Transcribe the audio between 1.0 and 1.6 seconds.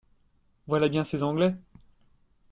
ces Anglais!